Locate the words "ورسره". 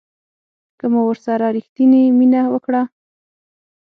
1.07-1.47